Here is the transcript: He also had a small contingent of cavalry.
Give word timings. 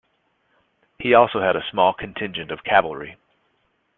He 0.97 1.13
also 1.13 1.41
had 1.41 1.55
a 1.55 1.61
small 1.69 1.93
contingent 1.93 2.49
of 2.49 2.63
cavalry. 2.63 3.17